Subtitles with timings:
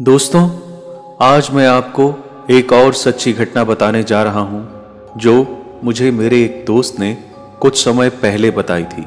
[0.00, 0.48] दोस्तों,
[1.22, 2.04] आज मैं आपको
[2.50, 4.62] एक और सच्ची घटना बताने जा रहा हूँ,
[5.16, 5.34] जो
[5.84, 7.12] मुझे मेरे एक दोस्त ने
[7.60, 9.04] कुछ समय पहले बताई थी।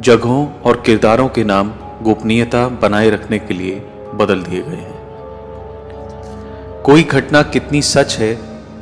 [0.00, 3.74] जगहों और किरदारों के नाम गोपनीयता बनाए रखने के लिए
[4.14, 4.96] बदल दिए गए हैं।
[6.82, 8.38] कोई घटना कितनी सच है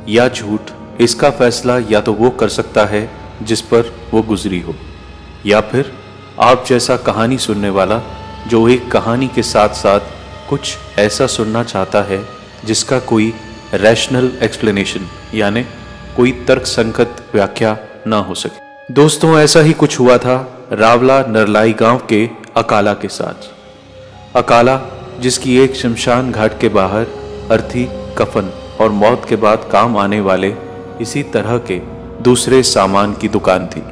[0.09, 0.61] या झूठ,
[1.01, 3.09] इसका फैसला या तो वो कर सकता है
[3.41, 4.75] जिस पर वो गुजरी हो,
[5.45, 5.91] या फिर
[6.39, 8.01] आप जैसा कहानी सुनने वाला,
[8.47, 9.99] जो एक कहानी के साथ साथ
[10.51, 12.19] कुछ ऐसा सुनना चाहता है
[12.65, 13.33] जिसका कोई
[13.73, 15.63] रैशनल एक्सप्लेनेशन यानी
[16.17, 20.35] कोई तर्क संगत व्याख्या ना हो सके। दोस्तों, ऐसा ही कुछ हुआ था
[20.71, 24.79] रावला नरलाई गाँव के अकाला के साथ। अकाला,
[25.19, 27.05] जिसकी एक शमशान घाट के बाहर
[27.51, 27.87] अर्थी
[28.17, 30.55] कफन और मौत के बाद काम आने वाले
[31.01, 31.79] इसी तरह के
[32.23, 33.83] दूसरे सामान की दुकान थी।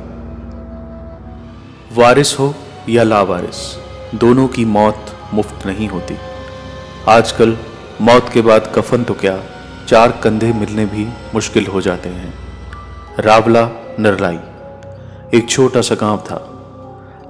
[2.02, 2.56] वारिस हो
[2.90, 3.60] या लावारिस,
[4.16, 6.16] दोनों की मौत मुफ़्त नहीं होती।
[7.10, 7.58] आजकल
[8.02, 9.44] मौत के बाद कफन तो क्या,
[9.88, 12.34] चार कंधे मिलने भी मुश्किल हो जाते हैं।
[13.20, 14.40] रावला नरलाई।
[15.34, 16.36] एक छोटा सा गाँव था।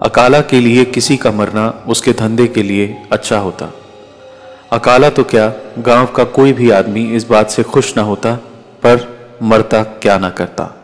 [0.01, 3.73] अकाला के लिए किसी का मरना उसके धंधे के लिए अच्छा होता।
[4.71, 8.35] अकाला तो क्या, गाँव का कोई भी आदमी इस बात से खुश ना होता,
[8.83, 10.75] पर मरता क्या ना करता।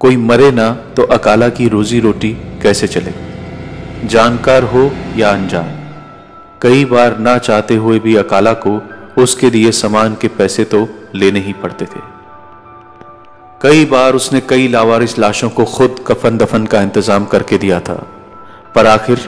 [0.00, 3.14] कोई मरे ना तो अकाला की रोजी रोटी कैसे चले?
[4.04, 5.75] जानकार हो या अनजान?
[6.66, 8.70] कई बार ना चाहते हुए भी अकाला को
[9.22, 10.78] उसके लिए सामान के पैसे तो
[11.14, 12.00] लेने ही पड़ते थे।
[13.62, 17.94] कई बार उसने कई लावारिस लाशों को खुद कफन दफन का इंतज़ाम करके दिया था,
[18.74, 19.18] पर आखिर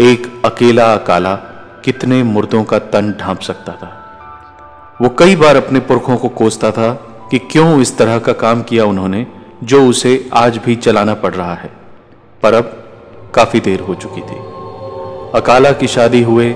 [0.00, 1.34] एक अकेला अकाला
[1.84, 3.92] कितने मुर्दों का तन ढांप सकता था।
[5.02, 6.92] वो कई बार अपने पुरखों को कोसता था
[7.30, 9.26] कि क्यों इस तरह का काम किया उन्होंने
[9.64, 11.70] जो उसे आज भी चलाना पड़ रहा है,
[12.42, 12.76] पर अब
[13.34, 14.44] काफ़ी देर हो चुकी थी।
[15.34, 16.54] अकाला की शादी हुए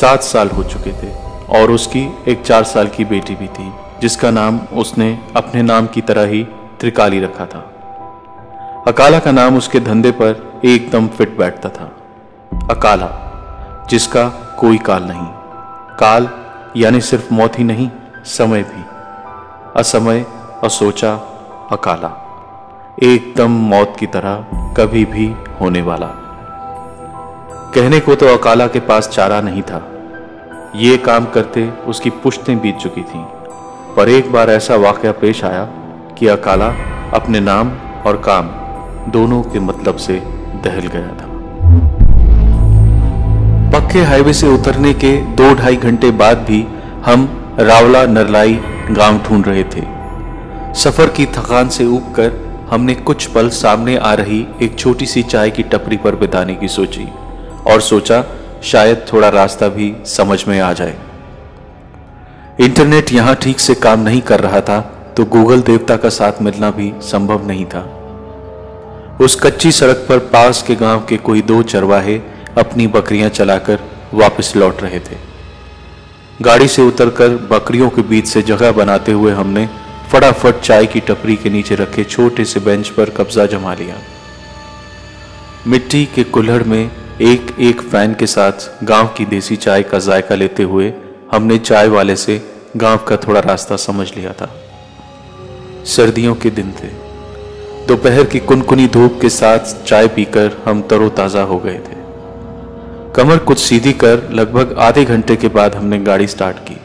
[0.00, 1.12] सात साल हो चुके थे
[1.60, 6.00] और उसकी एक चार साल की बेटी भी थी, जिसका नाम उसने अपने नाम की
[6.00, 6.44] तरह ही
[6.80, 7.68] त्रिकाली रखा था।
[8.88, 11.84] अकाला का नाम उसके धंधे पर एकदम फिट बैठता था।
[12.70, 13.10] अकाला,
[13.90, 15.26] जिसका कोई काल नहीं।
[15.96, 16.28] काल,
[16.76, 17.90] यानी सिर्फ़ मौत ही नहीं,
[18.24, 18.84] समय भी।
[19.76, 20.26] असमय,
[20.64, 21.14] असोचा,
[21.72, 22.18] अकाला।
[23.02, 26.21] एकदम मौत की तरह कभी भी होने वाला।
[27.74, 29.78] कहने को तो अकाला के पास चारा नहीं था।
[30.76, 33.22] ये काम करते उसकी पुश्तें बीत चुकी थीं।
[33.96, 35.64] पर एक बार ऐसा वाक़ पेश आया
[36.18, 36.68] कि अकाला
[37.14, 37.70] अपने नाम
[38.06, 38.50] और काम
[39.10, 40.16] दोनों के मतलब से
[40.64, 41.30] दहल गया था।
[43.70, 46.66] पक्के हाईवे से उतरने के दो ढाई घंटे बाद भी
[47.04, 47.26] हम
[47.58, 48.60] रावला नरलाई
[48.90, 49.86] गाँव ढूंढ रहे थे।
[50.74, 51.84] सफ़र की थकान से
[52.14, 52.40] कर
[52.70, 56.68] हमने कुछ पल सामने आ रही एक छोटी सी चाय की टपरी पर बिताने की
[56.68, 57.08] सोची।
[57.66, 58.24] और सोचा
[58.64, 60.96] शायद थोड़ा रास्ता भी समझ में आ जाए।
[62.60, 64.80] इंटरनेट यहाँ ठीक से काम नहीं कर रहा था
[65.16, 67.80] तो गूगल देवता का साथ मिलना भी संभव नहीं था।
[69.20, 72.16] उस कच्ची सड़क पर पास के गाँव के कोई दो चरवाहे
[72.58, 73.80] अपनी बकरियाँ चलाकर
[74.14, 75.16] वापस लौट रहे थे।
[76.42, 79.68] गाड़ी से उतरकर बकरियों के बीच से जगह बनाते हुए हमने
[80.12, 83.96] फटाफट चाय की टपरी के नीचे रखे छोटे से बेंच पर कब्जा जमा लिया।
[85.66, 86.90] मिट्टी के कुल्हड़ में
[87.22, 90.92] एक एक फ़ैन के साथ गाँव की देसी चाय का जायका लेते हुए
[91.32, 92.40] हमने चाय वाले से
[92.76, 94.48] गाँव का थोड़ा रास्ता समझ लिया था।
[95.86, 96.88] सर्दियों के दिन थे।
[97.86, 102.00] दोपहर की कुनकुनी धूप के साथ चाय पीकर हम तरोताजा हो गए थे।
[103.14, 106.80] कमर कुछ सीधी कर लगभग आधे घंटे के बाद हमने गाड़ी स्टार्ट की।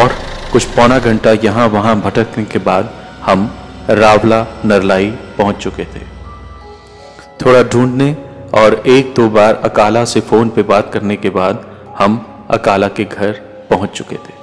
[0.00, 0.16] और
[0.52, 3.50] कुछ पौना घंटा यहाँ वहाँ भटकने के बाद हम
[3.90, 6.15] रावला, नरलाई पहुँच चुके थे।
[7.46, 8.16] थोड़ा ढूँढने
[8.54, 11.64] और एक दो बार अकाला से फ़ोन पे बात करने के बाद
[11.98, 13.32] हम अकाला के घर
[13.70, 14.34] पहुँच चुके थे।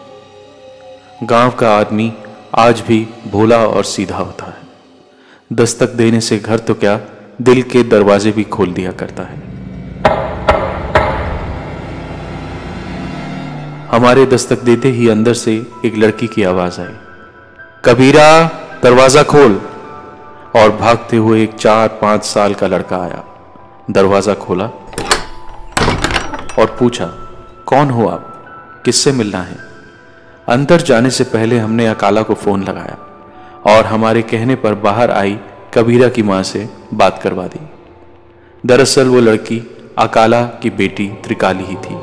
[1.25, 2.13] गाँव का आदमी
[2.56, 4.62] आज भी भोला और सीधा होता है।
[5.53, 7.00] दस्तक देने से घर तो क्या
[7.42, 9.42] दिल के दरवाजे भी खोल दिया करता है।
[13.92, 15.56] हमारे दस्तक देते ही अंदर से
[15.86, 16.95] एक लड़की की आवाज़ आई।
[17.86, 18.44] कबीरा,
[18.83, 19.62] दरवाज़ा खोल।
[20.55, 23.23] और भागते हुए एक चार पाँच साल का लड़का आया।
[23.91, 24.65] दरवाज़ा खोला
[26.59, 27.05] और पूछा,
[27.67, 28.29] कौन हो आप?
[28.85, 29.57] किससे मिलना है?
[30.47, 32.97] अंदर जाने से पहले हमने अकाला को फ़ोन लगाया
[33.67, 35.38] और हमारे कहने पर बाहर आई
[35.73, 37.59] कबीरा की माँ से बात करवा दी।
[38.63, 39.59] दरअसल वो लड़की
[39.97, 41.95] अकाला की बेटी त्रिकाली ही थी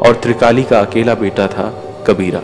[0.00, 1.68] और त्रिकाली का अकेला बेटा था
[2.06, 2.40] कबीरा।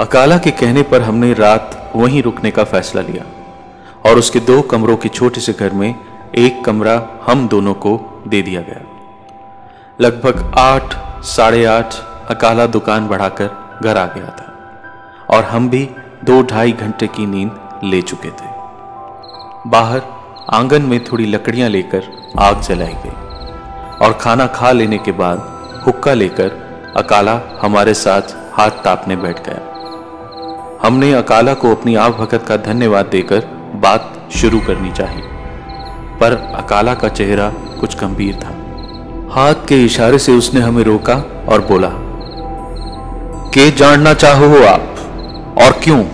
[0.00, 3.24] अकाला के कहने पर हमने रात वहीं रुकने का फैसला लिया
[4.06, 5.94] और उसके दो कमरों के छोटे से घर में
[6.34, 6.94] एक कमरा
[7.26, 8.82] हम दोनों को दे दिया गया।
[10.00, 11.94] लगभग आठ, साढ़े आठ
[12.30, 15.88] अकाला दुकान बढ़ाकर घर आ गया था और हम भी
[16.24, 18.50] दो ढाई घंटे की नींद ले चुके थे।
[19.70, 20.02] बाहर
[20.50, 22.02] आँगन में थोड़ी लकड़ियाँ लेकर
[22.38, 28.84] आग जलाई गई और खाना खा लेने के बाद हुक्का लेकर अकाला हमारे साथ हाथ
[28.84, 29.67] तापने बैठ गया।
[30.88, 33.38] हमने अकाला को अपनी आप भगत का धन्यवाद देकर
[33.74, 35.22] बात शुरू करनी चाहिए।
[36.20, 37.50] पर अकाला का चेहरा
[37.80, 38.48] कुछ गंभीर था।
[39.34, 41.88] हाथ के इशारे से उसने हमें रोका और बोला,
[43.48, 44.94] के जानना चाहो हो आप?
[45.58, 46.04] और क्यों?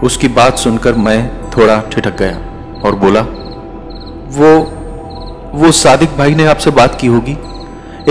[0.00, 2.36] उसकी बात सुनकर मैं थोड़ा ठिठक गया
[2.84, 3.20] और बोला,
[4.28, 4.60] वो
[5.58, 7.38] वो सादिक भाई ने आपसे बात की होगी।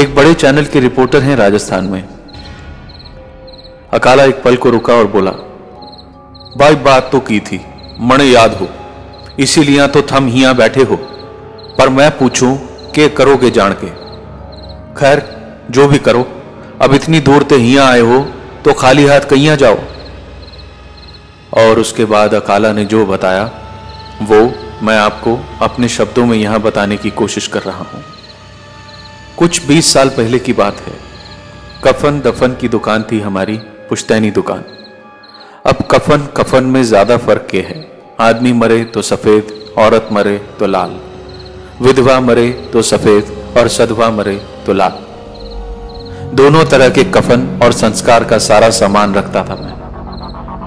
[0.02, 2.04] एक बड़े चैनल के रिपोर्टर हैं राजस्थान में।
[3.92, 5.32] अकाला एक पल को रुका और बोला
[6.58, 7.60] भाई बात तो की थी,
[8.02, 8.68] मणे याद हो,
[9.40, 10.96] इसीलिए तो थम हिया बैठे हो,
[11.78, 12.56] पर मैं पूछूँ,
[12.92, 13.88] के करोगे जान के?
[14.94, 15.22] खैर,
[15.72, 16.26] जो भी करो,
[16.82, 18.20] अब इतनी दूर ते हिया आए हो
[18.66, 19.78] तो खाली हाथ कहिया जाओ?
[21.58, 23.44] और उसके बाद अकाला ने जो बताया,
[24.24, 24.42] वो
[24.84, 28.04] मैं आपको अपने शब्दों में यहाँ बताने की कोशिश कर रहा हूँ।
[29.38, 30.94] कुछ बीस साल पहले की बात है,
[31.84, 34.64] कफन दफन की दुकान थी हमारी पुश्तैनी दुकान।
[35.66, 37.80] अब कफन कफन में ज़्यादा फ़र्क ये है।
[38.20, 39.44] आदमी मरे तो सफ़ेद,
[39.78, 40.92] औरत मरे तो लाल।
[41.82, 43.24] विधवा मरे तो सफ़ेद
[43.58, 44.36] और सधवा मरे
[44.66, 44.94] तो लाल।
[46.36, 49.76] दोनों तरह के कफन और संस्कार का सारा सामान रखता था मैं।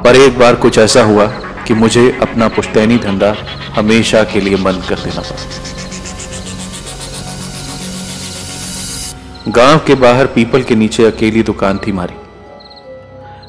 [0.03, 1.27] पर एक बार कुछ ऐसा हुआ
[1.67, 3.35] कि मुझे अपना पुश्तैनी धंधा
[3.75, 5.45] हमेशा के लिए बंद कर देना पड़ा।
[9.53, 12.15] गाँव के बाहर पीपल के नीचे अकेली दुकान थी मारी।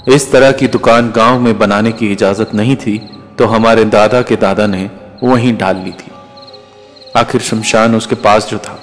[0.07, 2.97] इस तरह की दुकान गाँव में बनाने की इजाज़त नहीं थी
[3.37, 4.89] तो हमारे दादा के दादा ने
[5.23, 6.11] वहीं डाल ली थी।
[7.17, 8.79] आखिर शमशान उसके पास जो था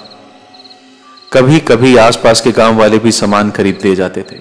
[1.33, 4.35] कभी कभी आसपास के गाँव वाले भी सामान खरीद ले जाते थे।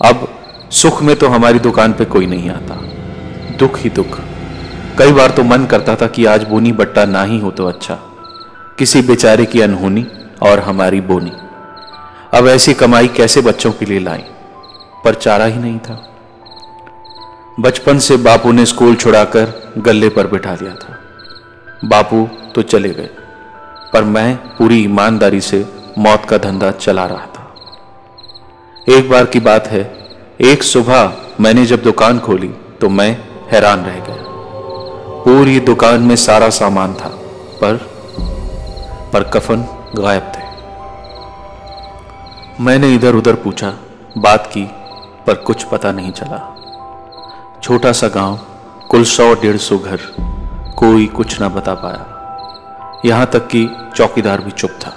[0.00, 0.28] अब
[0.72, 2.74] सुख में तो हमारी दुकान पे कोई नहीं आता।
[3.58, 4.18] दुख ही दुख।
[4.98, 7.94] कई बार तो मन करता था कि आज बोनी बट्टा ना ही हो तो अच्छा।
[8.78, 10.06] किसी बेचारे की अनहोनी
[10.42, 11.32] और हमारी बोनी।
[12.34, 14.24] अब ऐसी कमाई कैसे बच्चों के लिए लाई
[15.04, 16.04] पर चारा ही नहीं था।
[17.60, 20.98] बचपन से बापू ने स्कूल छुड़ाकर गले पर बिठा लिया था।
[21.84, 23.08] बापू तो चले गए,
[23.92, 25.64] पर मैं पूरी ईमानदारी से
[25.98, 27.44] मौत का धंधा चला रहा था।
[28.88, 29.82] एक बार की बात है,
[30.42, 32.48] एक सुबह मैंने जब दुकान खोली
[32.80, 33.10] तो मैं
[33.52, 34.22] हैरान रह गया।
[35.24, 37.08] पूरी दुकान में सारा सामान था,
[37.60, 37.76] पर
[39.12, 39.64] पर कफन
[39.96, 40.46] गायब थे।
[42.62, 43.72] मैंने इधर उधर पूछा,
[44.18, 44.64] बात की
[45.28, 46.56] पर कुछ पता नहीं चला।
[47.62, 48.38] छोटा सा गाँव,
[48.90, 50.00] कुल सौ डेढ़ सौ घर,
[50.78, 54.90] कोई कुछ ना बता पाया। यहाँ तक कि चौकीदार भी चुप था।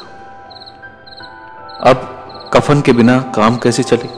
[1.89, 2.07] अब
[2.53, 4.09] कफन के बिना काम कैसे चले?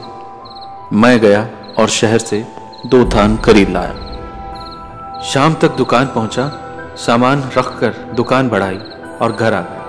[0.96, 2.46] मैं गया और शहर से
[2.86, 6.48] दो थान खरीद लाया। शाम तक दुकान पहुँचा,
[6.96, 8.78] सामान रखकर दुकान बढ़ाई
[9.22, 9.82] और घर आ गया।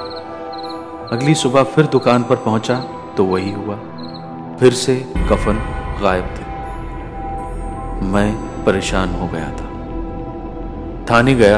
[1.12, 2.80] अगली सुबह फिर दुकान पर पहुँचा
[3.18, 3.76] तो वही हुआ।
[4.60, 6.44] फिर से कफन गायब थे।
[8.06, 8.32] मैं
[8.66, 9.74] परेशान हो गया था।
[11.10, 11.58] थाने गया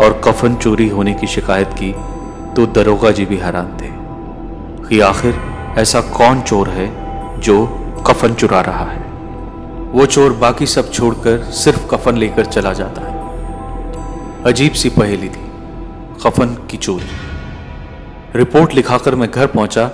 [0.00, 1.92] और कफन चोरी होने की शिकायत की
[2.54, 3.90] तो दरोगा जी भी हैरान थे
[4.88, 5.40] कि आखिर
[5.78, 6.86] ऐसा कौन चोर है
[7.40, 7.66] जो
[8.06, 9.06] कफन चुरा रहा है?
[9.88, 13.16] वो चोर बाकी सब छोड़कर सिर्फ़ कफन लेकर चला जाता है।
[14.44, 15.46] अजीब सी पहेली थी,
[16.24, 17.10] कफन की चोरी।
[18.36, 19.86] रिपोर्ट लिखाकर मैं घर पहुँचा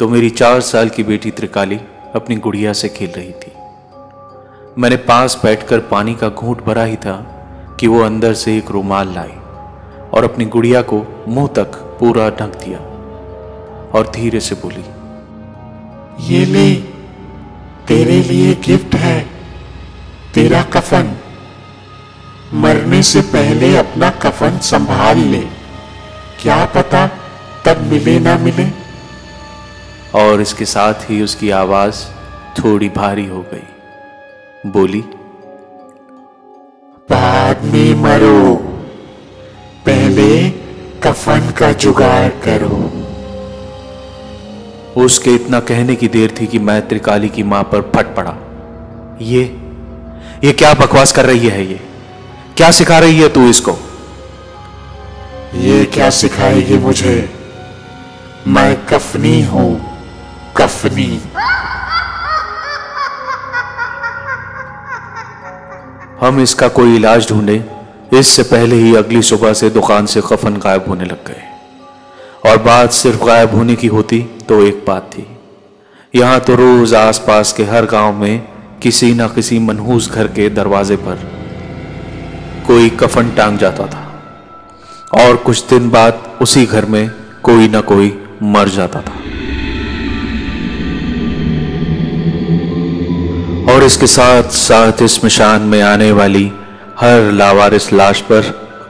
[0.00, 1.80] तो मेरी चार साल की बेटी त्रिकाली
[2.14, 3.52] अपनी गुड़िया से खेल रही थी।
[4.78, 7.16] मैंने पास बैठकर पानी का घूंट भरा ही था
[7.80, 9.34] कि वो अंदर से एक रुमाल लाई
[10.10, 12.78] और अपनी गुड़िया को मुँह तक पूरा ढक दिया
[13.90, 14.84] और धीरे से बोली,
[16.28, 16.74] ये ले
[17.88, 19.20] तेरे लिए गिफ्ट है,
[20.34, 21.16] तेरा कफन।
[22.54, 25.40] मरने से पहले अपना कफन संभाल ले।
[26.42, 27.06] क्या पता
[27.64, 28.79] तब मिले ना मिले।
[30.14, 32.04] और इसके साथ ही उसकी आवाज़
[32.58, 35.04] थोड़ी भारी हो गई। बोली
[37.10, 38.54] बाद में मरो।
[39.86, 40.50] पहले
[41.02, 42.90] कफन का जुगाड़ करो।
[45.04, 48.36] उसके इतना कहने की देर थी कि मैं त्रिकाली की माँ पर फट पड़ा।
[49.22, 49.42] ये
[50.44, 51.80] ये क्या बकवास कर रही है ये?
[52.56, 53.72] क्या सिखा रही है तू इसको?
[55.54, 57.30] ये क्या सिखाएगी मुझे?
[58.46, 59.89] मैं कफनी हूँ।
[60.56, 61.20] कफनी
[66.20, 67.64] हम इसका कोई इलाज ढूंढे,
[68.12, 72.92] इससे पहले ही अगली सुबह से दुकान से कफन गायब होने लग गए। और बात
[72.92, 75.26] सिर्फ़ गायब होने की होती तो एक बात थी।
[76.14, 78.48] यहाँ तो रोज आसपास के हर गाँव में
[78.82, 81.28] किसी ना किसी मनहूस घर के दरवाजे पर
[82.66, 84.06] कोई कफन टांग जाता था।
[85.20, 87.10] और कुछ दिन बाद उसी घर में
[87.42, 89.19] कोई ना कोई मर जाता था।
[93.90, 96.52] इसके साथ साथ इस मशान में आने वाली
[97.00, 98.42] हर लावारिस लाश पर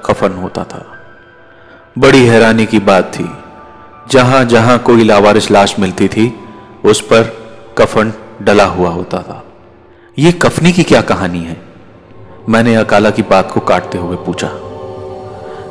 [0.05, 0.87] कफन होता था।
[1.99, 3.31] बड़ी हैरानी की बात थी।
[4.11, 6.41] जहाँ जहाँ कोई लावारिस लाश मिलती थी,
[6.85, 7.23] उस पर
[7.79, 9.45] कफन डला हुआ होता था।
[10.19, 11.63] यह कफनी की क्या कहानी है?
[12.49, 14.49] मैंने अकाला की बात को काटते हुए पूछा।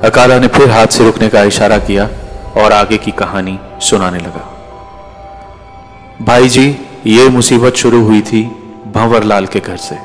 [0.08, 2.10] अकाला ने फिर हाथ से रुकने का इशारा किया
[2.58, 4.56] और आगे की कहानी सुनाने लगा।
[6.22, 8.56] भाई जी, ये मुसीबत शुरू हुई थी
[8.92, 9.96] भंवरलाल के घर से।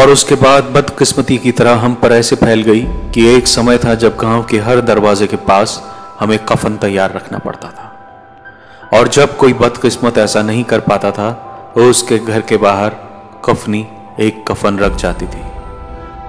[0.00, 2.82] और उसके बाद बदकिस्मती की तरह हम पर ऐसे फैल गई
[3.14, 5.82] कि एक समय था जब गाँव के हर दरवाजे के पास
[6.20, 11.30] हमें कफन तैयार रखना पड़ता था। और जब कोई बदकिस्मत ऐसा नहीं कर पाता था
[11.74, 12.96] तो उसके घर के बाहर
[13.44, 13.86] कफनी
[14.20, 15.42] एक कफन रख जाती थी।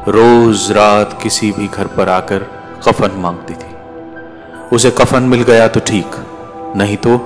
[0.08, 2.48] रोज रात किसी भी घर पर आकर
[2.88, 3.70] कफन मांगती थी।
[4.76, 6.16] उसे कफन मिल गया तो ठीक,
[6.76, 7.18] नहीं तो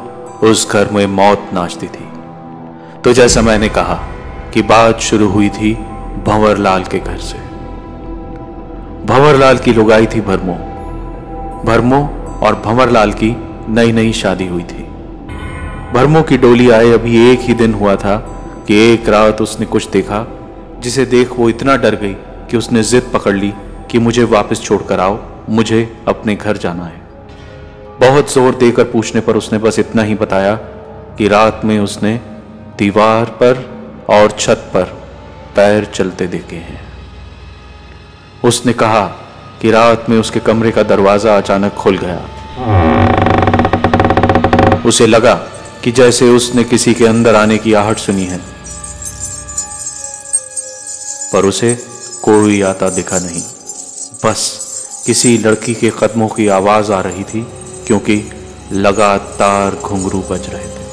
[0.43, 2.09] उस घर में मौत नाचती थी।
[3.01, 3.99] तो जैसा मैंने कहा
[4.55, 5.74] कि बात शुरू हुई थी
[6.25, 7.38] भंवरलाल के घर से।
[9.05, 10.53] भंवरलाल की लुगाई थी भरमो।
[11.65, 12.00] भरमो
[12.43, 13.35] और भंवरलाल की
[13.69, 14.83] नई नई शादी हुई थी।
[15.93, 18.15] भरमो की डोली आए अभी एक ही दिन हुआ था
[18.67, 20.25] कि एक रात उसने कुछ देखा,
[20.79, 22.13] जिसे देख वो इतना डर गई
[22.50, 23.53] कि उसने जिद पकड़ ली
[23.91, 25.19] कि मुझे वापस छोड़कर आओ,
[25.50, 27.01] मुझे अपने घर जाना है।
[28.00, 30.55] बहुत ज़ोर देकर पूछने पर उसने बस इतना ही बताया
[31.17, 32.19] कि रात में उसने
[32.77, 33.75] दीवार पर
[34.09, 34.83] और छत पर
[35.55, 36.81] पैर चलते देखे हैं।
[38.43, 39.05] उसने कहा
[39.62, 42.19] कि रात में उसके कमरे का दरवाज़ा अचानक खुल गया।
[44.85, 45.33] उसे लगा
[45.83, 48.38] कि जैसे उसने किसी के अंदर आने की आहट सुनी है,
[51.33, 51.74] पर उसे
[52.24, 53.41] कोई आता दिखा नहीं।
[54.25, 54.41] बस
[55.05, 57.41] किसी लड़की के कदमों की आवाज़ आ रही थी,
[57.88, 58.24] क्योंकि
[58.74, 60.85] लगातार घुंघरू बज रहे थे।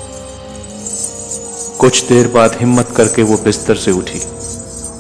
[1.83, 4.19] कुछ देर बाद हिम्मत करके वो बिस्तर से उठी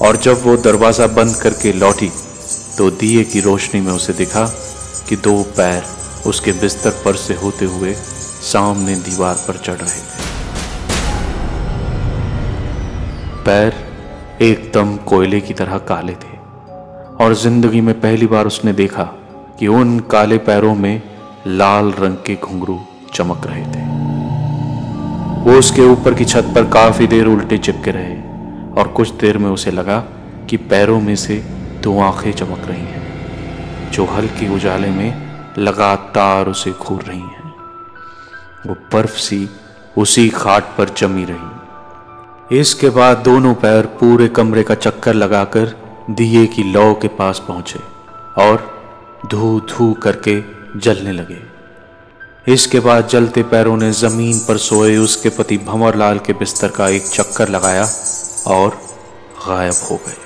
[0.07, 2.09] और जब वो दरवाज़ा बंद करके लौटी
[2.79, 4.45] तो दिए की रोशनी में उसे दिखा
[5.09, 5.83] कि दो पैर
[6.27, 7.93] उसके बिस्तर पर से होते हुए
[8.43, 10.27] सामने दीवार पर चढ़ रहे थे।
[13.45, 13.75] पैर
[14.43, 16.37] एकदम कोयले की तरह काले थे
[17.25, 19.05] और ज़िंदगी में पहली बार उसने देखा
[19.59, 21.03] कि उन काले पैरों में
[21.47, 22.81] लाल रंग के घुंघरू
[23.15, 23.92] चमक रहे थे।
[25.43, 28.17] वो उसके ऊपर की छत पर काफ़ी देर उल्टे चिपके रहे
[28.73, 29.99] और कुछ देर में उसे लगा
[30.51, 31.37] कि पैरों में से
[31.83, 35.23] दो आँखें चमक रही हैं, जो हल्के उजाले में
[35.59, 37.55] लगातार उसे घूर रही हैं।
[38.67, 39.49] वो बर्फ़ सी
[39.99, 45.75] उसी खाट पर जमी रही। इसके बाद दोनों पैर पूरे कमरे का चक्कर लगाकर
[46.11, 47.81] दिए की लौ के पास पहुँचे
[48.43, 48.71] और
[49.31, 50.41] धू धू करके
[50.77, 51.52] जलने लगे।
[52.49, 57.03] इसके बाद जलते पैरों ने ज़मीन पर सोए उसके पति भंवरलाल के बिस्तर का एक
[57.03, 57.85] चक्कर लगाया
[58.47, 58.69] और
[59.49, 60.17] गायब हो गए।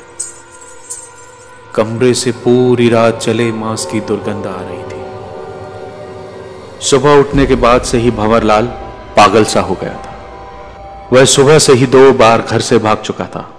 [1.74, 5.00] कमरे से पूरी रात चले मांस की दुर्गंध आ रही थी।
[6.86, 8.66] सुबह उठने के बाद से ही भंवरलाल
[9.16, 13.24] पागल सा हो गया था। वह सुबह से ही दो बार घर से भाग चुका
[13.26, 13.50] था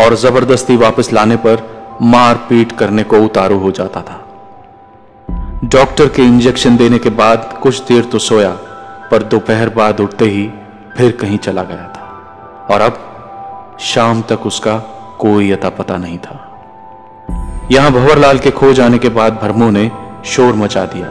[0.00, 1.56] और ज़बरदस्ती वापस लाने पर
[2.02, 4.21] मारपीट करने को उतारू हो जाता था।
[5.64, 8.50] डॉक्टर के इंजेक्शन देने के बाद कुछ देर तो सोया,
[9.10, 10.50] पर दोपहर बाद उठते ही
[10.96, 12.02] फिर कहीं चला गया था।
[12.70, 14.76] और अब शाम तक उसका
[15.20, 16.48] कोई अता पता नहीं था।
[17.72, 19.90] यहाँ भंवरलाल के खो जाने के बाद भरमो ने
[20.24, 21.06] शोर मचा दिया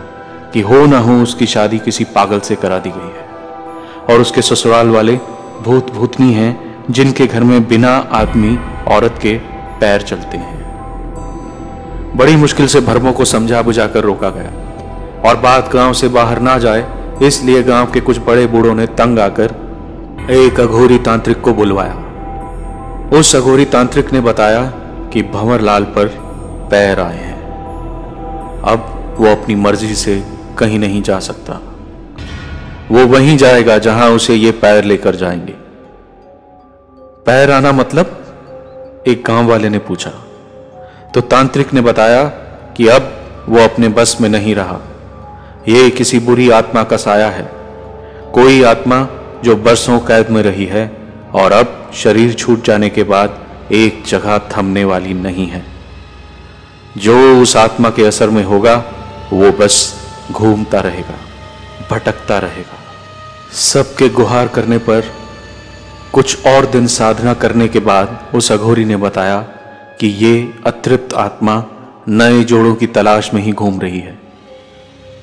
[0.54, 3.28] कि हो ना हो उसकी शादी किसी पागल से करा दी गई है।
[4.10, 5.16] और उसके ससुराल वाले
[5.62, 9.38] भूत भूतनी हैं, जिनके घर में बिना आदमी औरत के
[9.80, 10.61] पैर चलते हैं।
[12.16, 16.58] बड़ी मुश्किल से भरमों को समझा बुझाकर रोका गया। और बात गाँव से बाहर ना
[16.58, 16.86] जाए,
[17.24, 19.56] इसलिए गाँव के कुछ बड़े बूढ़ों ने तंग आकर
[20.30, 24.64] एक अघोरी तांत्रिक को बुलवाया। उस अघोरी तांत्रिक ने बताया
[25.14, 26.08] कि भंवरलाल पर
[26.72, 27.40] पैर आए हैं।
[28.62, 30.24] अब वो अपनी मर्ज़ी से
[30.58, 31.62] कहीं नहीं जा सकता।
[32.92, 35.54] वो वहीं जाएगा जहाँ उसे ये पैर लेकर जाएँगे।
[37.26, 38.18] पैर आना मतलब
[39.08, 40.12] एक गाँव वाले ने पूछा।
[41.14, 42.24] तो तांत्रिक ने बताया
[42.78, 43.12] कि अब
[43.50, 44.80] वो अपने बस में नहीं रहा।
[45.68, 47.52] ये किसी बुरी आत्मा का साया है।
[48.34, 49.08] कोई आत्मा
[49.44, 50.98] जो बरसों कैद में रही है
[51.34, 53.40] और अब शरीर छूट जाने के बाद
[53.72, 55.64] एक जगह थमने वाली नहीं है।
[56.98, 58.76] जो उस आत्मा के असर में होगा,
[59.34, 59.94] वो बस
[60.32, 61.16] घूमता रहेगा,
[61.92, 62.78] भटकता रहेगा।
[63.54, 65.04] सबके गुहार करने पर
[66.14, 69.46] कुछ और दिन साधना करने के बाद उस अघोरी ने बताया
[70.02, 71.64] कि ये अतृप्त आत्मा
[72.10, 74.14] नए जोड़ों की तलाश में ही घूम रही है।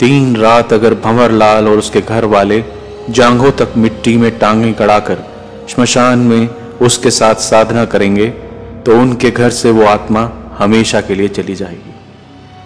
[0.01, 2.63] तीन रात अगर भंवर लाल और उसके घर वाले
[3.11, 5.25] जांघों तक मिट्टी में टांगे कड़ाकर
[5.69, 6.49] श्मशान में
[6.83, 8.29] उसके साथ साधना करेंगे
[8.87, 11.95] तो उनके घर से वो आत्मा हमेशा के लिए चली जाएगी।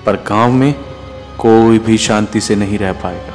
[0.07, 0.73] पर गाँव में
[1.39, 3.35] कोई भी शांति से नहीं रह पाएगा।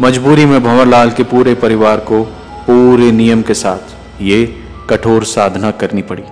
[0.00, 2.22] मजबूरी में भंवरलाल के पूरे परिवार को
[2.66, 4.44] पूरे नियम के साथ ये
[4.90, 6.24] कठोर साधना करनी पड़ी।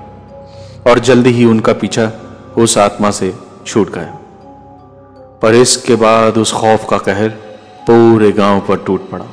[0.86, 2.10] और जल्दी ही उनका पीछा
[2.58, 3.32] उस आत्मा से
[3.66, 4.16] छूट गया।
[5.42, 7.28] पर इसके बाद उस खौफ का कहर
[7.86, 9.26] पूरे गाँव पर टूट पड़ा।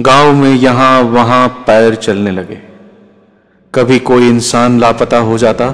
[0.00, 2.60] गाँव में यहाँ वहाँ पैर चलने लगे।
[3.74, 5.70] कभी कोई इंसान लापता हो जाता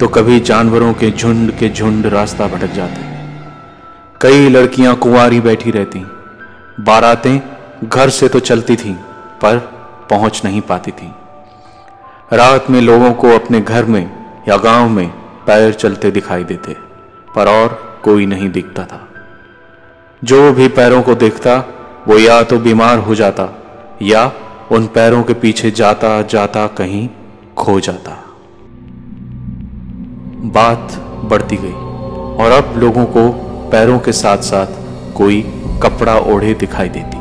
[0.00, 3.04] तो कभी जानवरों के झुंड के झुंड रास्ता भटक जाते।
[4.20, 5.98] कई लड़कियाँ कुंवारी बैठी रहती।
[6.80, 7.40] बारातें
[7.84, 8.94] घर से तो चलती थीं,
[9.42, 9.58] पर
[10.10, 11.10] पहुँच नहीं पाती थी।
[12.32, 14.10] रात में लोगों को अपने घर में
[14.48, 15.08] या गाँव में
[15.46, 16.76] पैर चलते दिखाई देते,
[17.36, 19.08] पर और कोई नहीं दिखता था।
[20.24, 21.64] जो भी पैरों को देखता,
[22.08, 23.62] वो या तो बीमार हो जाता,
[24.02, 24.32] या
[24.72, 27.08] उन पैरों के पीछे जाता जाता, कहीं
[27.56, 28.24] खो जाता।
[30.48, 30.92] बात
[31.24, 31.74] बढ़ती गई,
[32.44, 33.28] और अब लोगों को
[33.70, 34.66] पैरों के साथ साथ
[35.16, 35.42] कोई
[35.82, 37.16] कपड़ा ओढ़े दिखाई देती।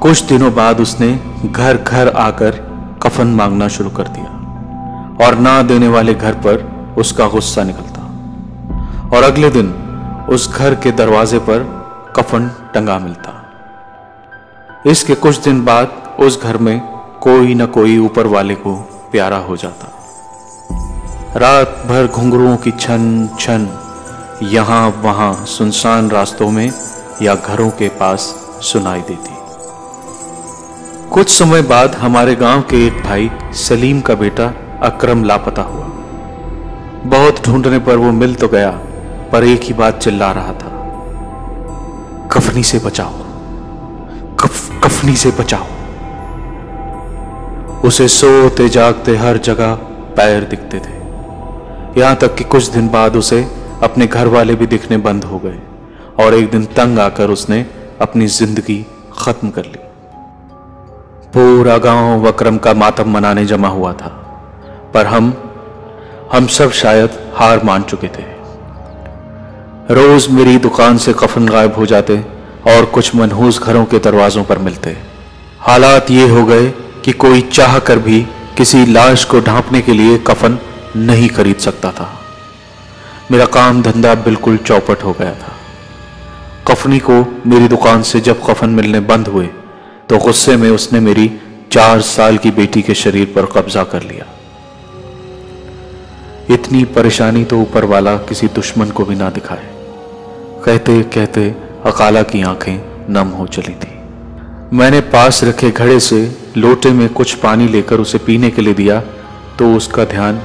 [0.00, 2.69] कुछ दिनों बाद उसने घर घर आकर
[3.02, 8.00] कफन मांगना शुरू कर दिया और ना देने वाले घर पर उसका गुस्सा निकलता
[9.16, 9.72] और अगले दिन
[10.30, 11.62] उस घर के दरवाजे पर
[12.16, 13.36] कफन टंगा मिलता।
[14.86, 16.80] इसके कुछ दिन बाद उस घर में
[17.22, 18.74] कोई ना कोई ऊपर वाले को
[19.12, 19.88] प्यारा हो जाता।
[21.36, 23.68] रात भर घुंघरुओं की छन छन
[24.42, 26.70] यहाँ वहाँ सुनसान रास्तों में
[27.22, 28.20] या घरों के पास
[28.62, 29.39] सुनाई देती।
[31.12, 34.44] कुछ समय बाद हमारे गाँव के एक भाई सलीम का बेटा
[34.82, 35.86] अकरम लापता हुआ।
[37.06, 38.70] बहुत ढूँढने पर वो मिल तो गया,
[39.32, 40.70] पर एक ही बात चिल्ला रहा था।
[42.32, 43.12] कफनी से बचाओ।
[44.36, 45.66] कफ, कफनी से बचाओ।
[47.88, 49.74] उसे सोते जागते हर जगह
[50.16, 53.42] पैर दिखते थे। यहाँ तक कि कुछ दिन बाद उसे
[53.82, 55.58] अपने घर वाले भी दिखने बंद हो गए,
[56.20, 57.66] और एक दिन तंग आकर उसने
[58.00, 58.84] अपनी ज़िंदगी
[59.18, 59.88] खत्म कर ली।
[61.34, 64.08] पूरा गाँव वक्रम का मातम मनाने जमा हुआ था।
[64.94, 65.34] पर हम
[66.32, 68.22] हम सब शायद हार मान चुके थे।
[69.94, 72.16] रोज मेरी दुकान से कफन गायब हो जाते
[72.66, 74.96] और कुछ मनहूस घरों के दरवाजों पर मिलते।
[75.58, 76.70] हालात ये हो गए
[77.04, 78.22] कि कोई चाह कर भी
[78.56, 80.58] किसी लाश को ढांपने के लिए कफन
[80.96, 82.10] नहीं खरीद सकता था।
[83.30, 85.56] मेरा काम धंधा बिल्कुल चौपट हो गया था।
[86.68, 89.48] कफनी को मेरी दुकान से जब कफन मिलने बंद हुए
[90.10, 91.30] तो गुस्से में उसने मेरी
[91.72, 94.24] चार साल की बेटी के शरीर पर कब्जा कर लिया।
[96.54, 99.68] इतनी परेशानी तो ऊपर वाला किसी दुश्मन को भी ना दिखाए।
[100.64, 103.92] कहते कहते अकाला की आँखें नम हो चली थी।
[104.76, 109.00] मैंने पास रखे घड़े से लोटे में कुछ पानी लेकर उसे पीने के लिए दिया
[109.58, 110.42] तो उसका ध्यान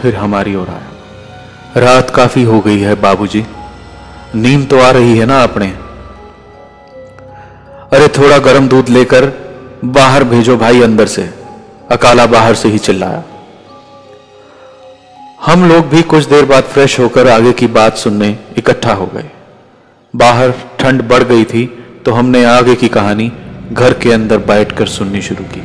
[0.00, 3.44] फिर हमारी ओर आया। रात काफ़ी हो गई है, बाबूजी।
[4.34, 5.83] नींद तो आ रही है ना अपने?
[7.94, 9.24] अरे थोड़ा गर्म दूध लेकर
[9.84, 11.22] बाहर भेजो भाई अंदर से।
[11.90, 13.22] अकाला बाहर से ही चिल्लाया।
[15.44, 19.30] हम लोग भी कुछ देर बाद फ्रेश होकर आगे की बात सुनने इकट्ठा हो गए।
[20.14, 21.64] बाहर ठंड बढ़ गई थी
[22.04, 23.30] तो हमने आगे की कहानी
[23.72, 25.60] घर के अंदर बैठकर सुननी शुरू की।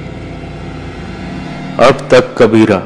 [1.85, 2.81] अब तक कबीरा,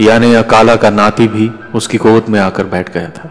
[0.00, 3.30] यानी अकाला का नाती भी उसकी गोद में आकर बैठ गया था।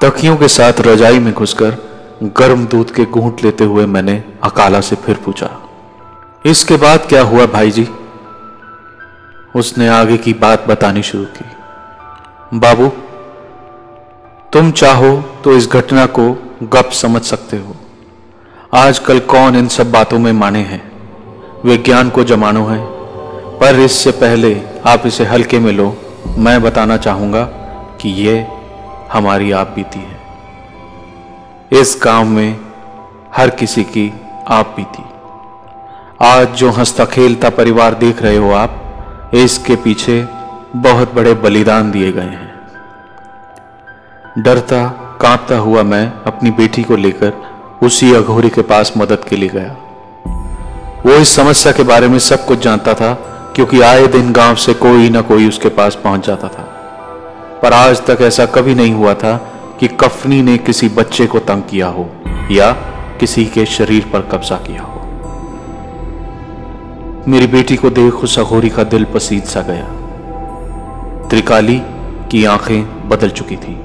[0.00, 1.76] तकियों के साथ रजाई में घुसकर
[2.22, 5.50] गर्म दूध के घूंट लेते हुए मैंने अकाला से फिर पूछा,
[6.46, 7.88] इसके बाद क्या हुआ भाई जी
[9.54, 11.44] उसने आगे की बात बतानी शुरू की,
[12.58, 12.88] बाबू,
[14.52, 16.30] तुम चाहो तो इस घटना को
[16.64, 17.76] गप समझ सकते हो।
[18.74, 20.82] आजकल कौन इन सब बातों में माने हैं?
[21.64, 22.80] विज्ञान को जमानो है,
[23.58, 24.54] पर इससे पहले
[24.86, 25.94] आप इसे हल्के में लो।
[26.38, 27.44] मैं बताना चाहूँगा
[28.00, 28.46] कि ये
[29.12, 30.20] हमारी आप बीती है।
[31.72, 32.60] इस गाँव में
[33.36, 34.12] हर किसी की
[34.48, 35.04] आप भी थी
[36.20, 40.28] आज जो हंसता खेलता परिवार देख रहे हो आप, इसके पीछे
[40.76, 42.60] बहुत बड़े बलिदान दिए गए हैं।
[44.38, 44.88] डरता,
[45.20, 47.32] कांपता हुआ मैं अपनी बेटी को लेकर
[47.82, 49.76] उसी अघोरी के पास मदद के लिए गया।
[51.06, 53.14] वो इस समस्या के बारे में सब कुछ जानता था,
[53.54, 56.62] क्योंकि आए दिन गाँव से कोई ना कोई उसके पास पहुँच जाता था।
[57.62, 59.51] पर आज तक ऐसा कभी नहीं हुआ था
[59.82, 62.10] कि कफनी ने किसी बच्चे को तंग किया हो
[62.50, 62.72] या
[63.20, 65.00] किसी के शरीर पर कब्जा किया हो।
[67.28, 69.84] मेरी बेटी को देख उस अघोरी का दिल पसीद सा गया।
[71.28, 71.82] त्रिकाली
[72.30, 73.80] की आँखें बदल चुकी थी।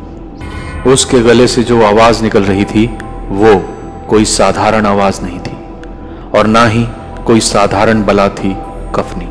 [0.90, 2.88] उसके गले से जो आवाज़ निकल रही थी,
[3.30, 3.66] वो
[4.10, 5.58] कोई साधारण आवाज़ नहीं थी
[6.40, 6.88] और ना ही
[7.26, 8.58] कोई साधारण बला थी
[8.96, 9.26] कफनी।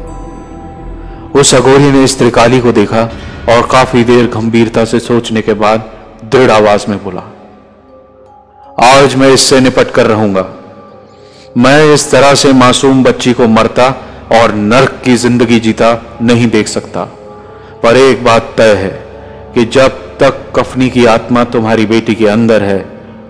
[1.40, 3.02] उस अघोरी ने इस त्रिकाली को देखा
[3.48, 5.95] और काफ़ी देर गंभीरता से सोचने के बाद
[6.26, 7.22] दृढ़ आवाज़ में बोला,
[8.84, 10.44] आज मैं इससे निपट कर रहूँगा।
[11.56, 13.88] मैं इस तरह से मासूम बच्ची को मरता
[14.32, 15.90] और नर्क की ज़िंदगी जीता
[16.22, 17.04] नहीं देख सकता।
[17.82, 18.90] पर एक बात तय है
[19.54, 22.78] कि जब तक कफनी की आत्मा तुम्हारी बेटी के अंदर है,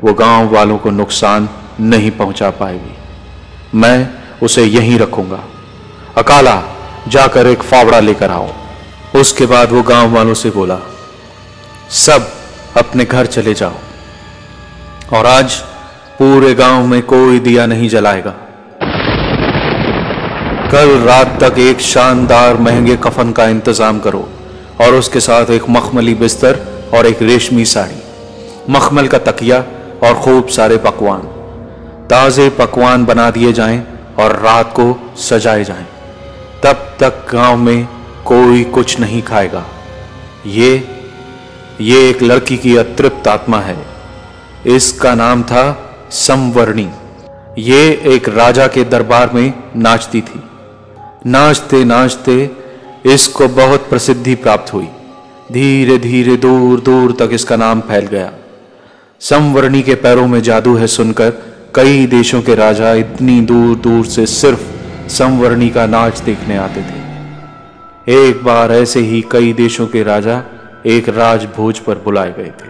[0.05, 1.49] वो गाँव वालों को नुकसान
[1.83, 2.95] नहीं पहुँचा पाएगी।
[3.75, 4.09] मैं
[4.43, 5.43] उसे यहीं रखूँगा।
[6.17, 6.63] अकाला,
[7.09, 8.49] जाकर एक फावड़ा लेकर आओ।
[9.15, 10.79] उसके बाद वो गाँव वालों से बोला,
[11.91, 12.33] सब
[12.77, 15.55] अपने घर चले जाओ। और आज
[16.19, 18.35] पूरे गाँव में कोई दिया नहीं जलाएगा।
[20.73, 24.29] कल रात तक एक शानदार महँगे कफन का इंतज़ाम करो
[24.81, 26.61] और उसके साथ एक मखमली बिस्तर
[26.95, 28.01] और एक रेशमी साड़ी,
[28.71, 29.59] मखमल का तकिया
[30.03, 31.21] और खूब सारे पकवान।
[32.11, 33.83] ताज़े पकवान बना दिए जाएँ
[34.19, 35.87] और रात को सजाए जाएँ।
[36.65, 37.87] तब तक गाँव में
[38.25, 39.65] कोई कुछ नहीं खाएगा।
[40.47, 40.77] ये
[41.81, 43.87] ये एक लड़की की अतृप्त आत्मा है।
[44.67, 46.89] इसका नाम था संवरणी।
[47.59, 50.43] ये एक राजा के दरबार में नाचती थी।
[51.27, 52.51] नाचते नाचते
[53.07, 54.89] इसको बहुत प्रसिद्धि प्राप्त हुई।
[55.53, 58.33] धीरे धीरे दूर दूर तक इसका नाम फैल गया।
[59.21, 61.31] संवरणी के पैरों में जादू है सुनकर
[61.75, 64.61] कई देशों के राजा इतनी दूर दूर से सिर्फ़
[65.09, 67.07] संवरणी का नाच देखने आते थे।
[68.29, 70.43] एक बार ऐसे ही कई देशों के राजा
[70.87, 72.69] एक राजभोज पर बुलाए गए थे।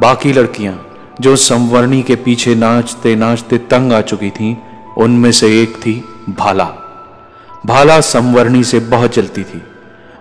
[0.00, 0.74] बाकी लड़कियाँ
[1.20, 4.54] जो संवरणी के पीछे नाचते नाचते तंग आ चुकी थीं,
[4.98, 5.94] उनमें से एक थी
[6.30, 6.64] भाला।
[7.66, 9.62] भाला संवरणी से बहुत जलती थी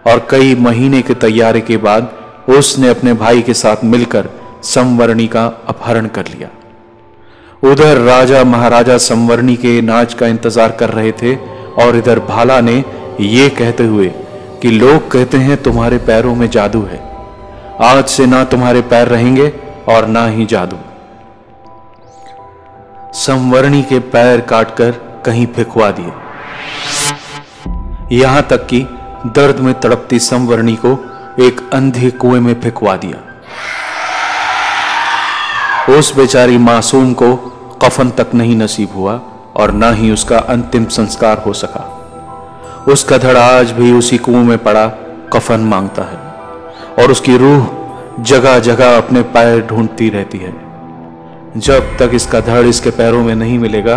[0.07, 2.11] और कई महीने के तैयारी के बाद
[2.49, 4.29] उसने अपने भाई के साथ मिलकर
[4.65, 6.49] संवरणी का अपहरण कर लिया।
[7.63, 11.35] उधर राजा महाराजा संवरणी के नाच का इंतज़ार कर रहे थे
[11.83, 12.83] और इधर भाला ने
[13.21, 14.11] ये कहते हुए
[14.61, 17.17] कि लोग कहते हैं, तुम्हारे पैरों में जादू है।
[17.81, 19.53] आज से ना तुम्हारे पैर रहेंगे
[19.89, 20.77] और ना ही जादू।
[23.13, 24.91] संवरणी के पैर काटकर
[25.25, 26.11] कहीं फेंकवा दिए।
[28.17, 28.81] यहाँ तक कि
[29.25, 31.05] दर्द में तड़पती संवरणी को
[31.39, 33.25] एक अंधे कुएँ में फेंकवा दिया।
[35.97, 37.35] उस बेचारी मासूम को
[37.81, 39.21] कफन तक नहीं नसीब हुआ
[39.55, 41.98] और ना ही उसका अंतिम संस्कार हो सका।
[42.87, 44.87] उसका धड़ आज भी उसी कुएँ में पड़ा,
[45.33, 46.17] कफन माँगता है।
[46.95, 47.67] और उसकी रूह
[48.19, 50.53] जगह जगह अपने पैर ढूंढती रहती है।
[51.57, 53.95] जब तक इसका धड़ इसके पैरों में नहीं मिलेगा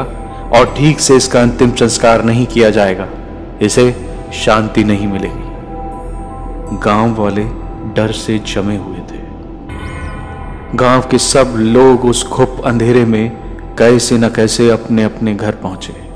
[0.55, 3.09] और ठीक से इसका अंतिम संस्कार नहीं किया जाएगा,
[3.63, 3.95] इसे
[4.35, 7.45] शांति नहीं मिलेगी। गाँव वाले
[7.95, 9.21] डर से जमे हुए थे।
[10.75, 13.31] गाँव के सब लोग उस खुप अंधेरे में
[13.79, 16.12] कैसे न कैसे अपने अपने घर पहुँचे।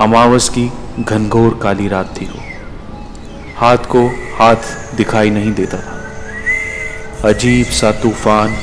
[0.00, 2.38] अमावस की घनघोर काली रात थी वो।
[3.56, 8.56] हाथ को हाथ दिखाई नहीं देता था। अजीब सा तूफ़ान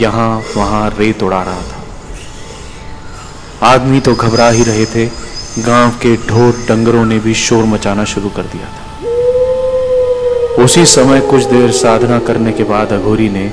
[0.00, 1.80] यहाँ वहाँ रेत उड़ा रहा था।
[3.66, 5.06] आदमी तो घबरा ही रहे थे।
[5.58, 8.82] गाँव के ढोर डंगरों ने भी शोर मचाना शुरू कर दिया था।
[10.64, 13.48] उसी समय कुछ देर साधना करने के बाद अघोरी ने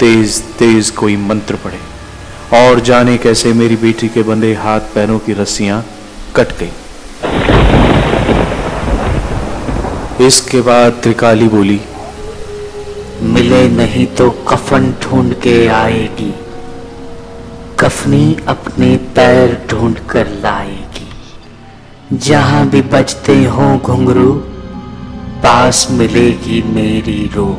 [0.00, 1.80] तेज तेज कोई मंत्र पढ़े।
[2.58, 5.84] और जाने कैसे मेरी बेटी के बंधे हाथ पैरों की रस्सियाँ
[6.36, 6.72] कट गई।
[10.26, 11.80] इसके बाद त्रिकाली बोली
[13.24, 16.32] मिले नहीं तो कफन ढूंढ के आएगी।
[17.80, 21.08] कफनी अपने पैर ढूंढ कर लाएगी।
[22.18, 24.32] जहाँ भी बजते हो घुंघरू
[25.42, 27.58] पास मिलेगी मेरी रूह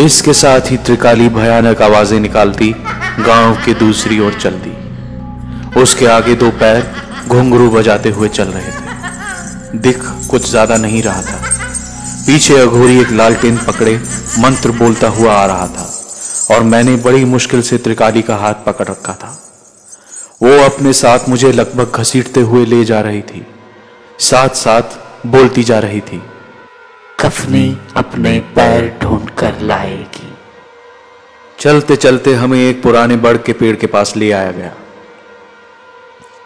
[0.00, 2.68] इसके साथ ही त्रिकाली भयानक आवाज़ें निकालती
[3.26, 4.72] गाँव के दूसरी ओर चल दी
[5.76, 6.82] उसके आगे दो पैर
[7.28, 11.40] घुंघरू बजाते हुए चल रहे थे। दिख कुछ ज़्यादा नहीं रहा था।
[12.26, 13.96] पीछे अघोरी एक लालटेन पकड़े
[14.38, 15.86] मंत्र बोलता हुआ आ रहा था
[16.50, 19.36] और मैंने बड़ी मुश्किल से त्रिकाली का हाथ पकड़ रखा था।
[20.42, 23.46] वो अपने साथ मुझे लगभग घसीटते हुए ले जा रही थी।
[24.20, 26.22] साथ साथ बोलती जा रही थी
[27.20, 30.32] कफनी अपने पैर ढूंढ कर लाएगी।
[31.58, 34.72] चलते चलते हमें एक पुराने बड़ के पेड़ के पास ले आया गया।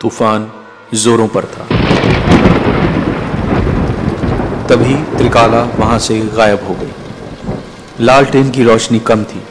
[0.01, 0.51] तूफ़ान
[0.95, 1.65] जोरों पर था।
[4.67, 9.43] तभी त्रिकाला वहाँ से गायब हो गई। लालटेन की रोशनी कम थी।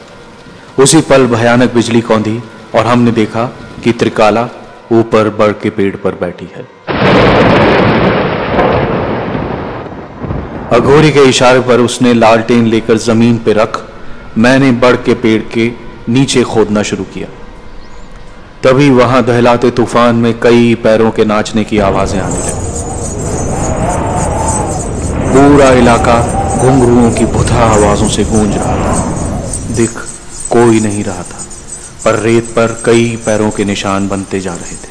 [0.82, 2.38] उसी पल भयानक बिजली कौंधी
[2.74, 3.44] और हमने देखा
[3.84, 4.48] कि त्रिकाला
[4.92, 6.66] ऊपर बड़ के पेड़ पर बैठी है।
[10.72, 13.84] अघोरी के इशारे पर उसने लालटेन लेकर ज़मीन पर रख
[14.38, 15.72] मैंने बड़ के पेड़ के
[16.08, 17.28] नीचे खोदना शुरू किया।
[18.64, 22.58] तभी वहाँ दहलाते तूफ़ान में कई पैरों के नाचने की आवाज़ें आने लगी।
[25.30, 26.16] पूरा इलाका
[26.58, 29.90] घुंघरुओं की बुधा आवाजों से गूंज रहा था। दिख
[30.50, 31.38] कोई नहीं रहा था,
[32.04, 34.90] पर रेत पर कई पैरों के निशान बनते जा रहे थे।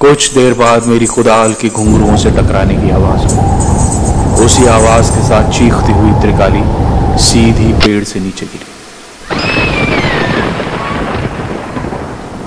[0.00, 5.22] कुछ देर बाद मेरी कुदाल की घुंघरुओं से टकराने की आवाज़ हुई उसी आवाज़ के
[5.22, 6.62] साथ चीखती हुई त्रिकाली
[7.22, 8.71] सीधी पेड़ से नीचे गिरी।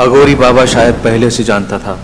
[0.02, 1.98] अगोरी बाबा शायद पहले से जानता था।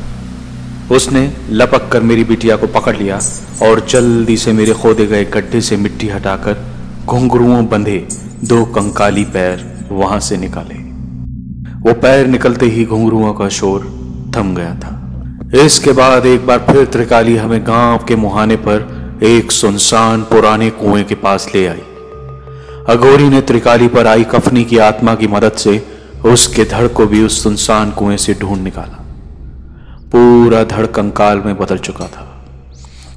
[0.92, 3.20] उसने लपक कर मेरी बिटिया को पकड़ लिया
[3.62, 6.58] और जल्दी से मेरे खोदे गए गड्ढे से मिट्टी हटाकर
[7.06, 8.08] घुंघरुओं बंधे
[8.44, 10.76] दो कंकाली पैर वहाँ से निकाले।
[11.82, 13.86] वो पैर निकलते ही घुंघरुओं का शोर
[14.38, 14.98] थम गया था।
[15.66, 21.04] इसके बाद एक बार फिर त्रिकाली हमें गाँव के मुहाने पर एक सुनसान पुराने कुएँ
[21.04, 21.82] के पास ले आई।
[22.90, 25.91] अघोरी ने त्रिकाली पर आई कफनी की आत्मा की मदद से
[26.26, 28.98] उसके धड़ को भी उस सुनसान कुएँ से ढूंढ निकाला।
[30.12, 32.46] पूरा धड़ कंकाल में बदल चुका था।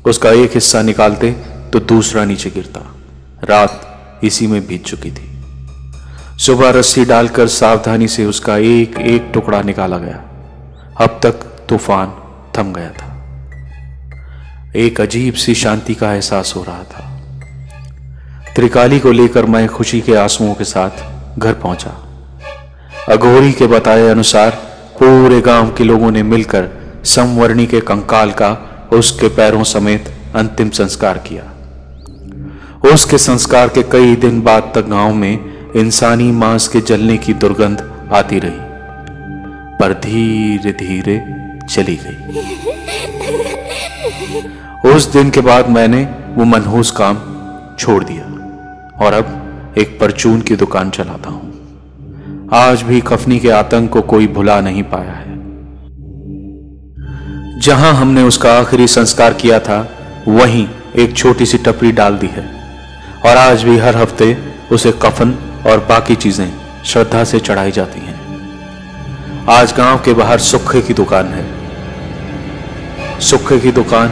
[0.07, 1.31] उसका एक हिस्सा निकालते
[1.73, 2.81] तो दूसरा नीचे गिरता।
[3.45, 5.31] रात इसी में बीत चुकी थी।
[6.39, 10.17] सुबह रस्सी डालकर सावधानी से उसका एक एक टुकड़ा निकाला गया।
[11.01, 11.33] अब तक
[11.69, 12.15] तूफ़ान
[12.59, 13.11] थम गया था।
[14.77, 17.11] एक अजीब सी शांति का एहसास हो रहा था।
[18.57, 22.14] त्रिकाली को लेकर मैं खुशी के आंसुओं के साथ घर पहुँचा।
[23.09, 24.51] अघोरी के बताए अनुसार
[24.99, 26.69] पूरे गाँव के लोगों ने मिलकर
[27.05, 28.51] समवर्णी के कंकाल का
[28.93, 30.05] उसके पैरों समेत
[30.37, 31.45] अंतिम संस्कार किया।
[32.93, 37.83] उसके संस्कार के कई दिन बाद तक गाँव में इंसानी मांस के जलने की दुर्गंध
[38.13, 38.59] आती रही,
[39.79, 41.19] पर धीरे धीरे
[41.71, 42.19] चली गई।
[44.91, 46.05] उस दिन के बाद मैंने
[46.37, 47.17] वो मनहूस काम
[47.79, 48.25] छोड़ दिया
[49.07, 51.54] और अब एक परचून की दुकान चलाता हूँ।
[52.55, 55.35] आज भी कफनी के आतंक को कोई भुला नहीं पाया है।
[57.61, 59.89] जहाँ हमने उसका आखिरी संस्कार किया था,
[60.29, 62.45] वहीं एक छोटी सी टपरी डाल दी है।
[63.27, 64.39] और आज भी हर हफ़्ते
[64.73, 65.31] उसे कफन
[65.67, 66.53] और बाकी चीज़ें
[66.85, 68.21] श्रद्धा से चढ़ाई जाती हैं।
[69.49, 71.47] आज गाँव के बाहर सुखे की दुकान है।
[73.21, 74.09] सुखे की दुकान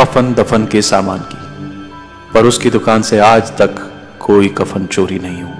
[0.00, 1.38] कफन दफन के सामान की।
[2.34, 5.55] पर उसकी दुकान से आज तक कोई कफन चोरी नहीं हुआ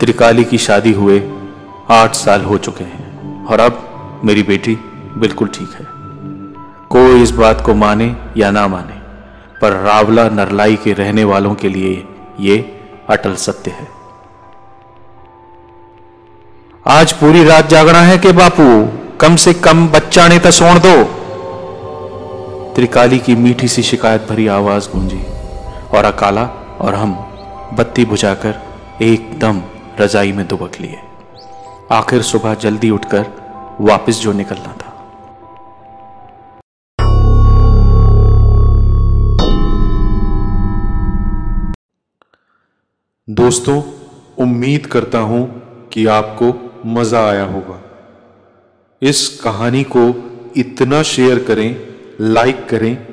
[0.00, 1.18] त्रिकाली की शादी हुए
[1.90, 4.74] आठ साल हो चुके हैं और अब मेरी बेटी
[5.16, 5.86] बिल्कुल ठीक है।
[6.90, 8.94] कोई इस बात को माने या ना माने,
[9.60, 11.92] पर रावला नरलाई के रहने वालों के लिए
[12.40, 12.56] ये
[13.08, 13.86] अटल सत्य है।
[16.86, 18.68] आज पूरी रात जागना है कि बापू,
[19.20, 20.94] कम से कम बच्चा ने तो सोण दो।
[22.74, 25.20] त्रिकाली की मीठी सी शिकायत भरी आवाज़ गूंजी
[25.96, 26.44] और अकाला
[26.80, 27.12] और हम
[27.74, 28.54] बत्ती बुझाकर
[29.02, 29.60] एकदम
[30.00, 30.98] रजाई में दुबक लिए।
[31.92, 33.26] आखिर सुबह जल्दी उठकर
[33.80, 34.88] वापस जो निकलना था।
[43.30, 43.82] दोस्तों,
[44.38, 45.42] उम्मीद करता हूँ
[45.88, 46.52] कि आपको
[46.86, 47.80] मज़ा आया होगा।
[49.02, 50.02] इस कहानी को
[50.56, 51.76] इतना शेयर करें,
[52.20, 53.06] लाइक करें